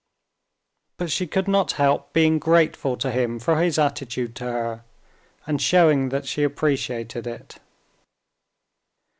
But 0.97 1.11
she 1.11 1.27
could 1.27 1.47
not 1.47 1.73
help 1.73 2.11
being 2.11 2.39
grateful 2.39 2.97
to 2.97 3.11
him 3.11 3.37
for 3.37 3.61
his 3.61 3.77
attitude 3.77 4.35
to 4.37 4.45
her, 4.45 4.83
and 5.45 5.61
showing 5.61 6.09
that 6.09 6.25
she 6.25 6.41
appreciated 6.41 7.27
it. 7.27 7.57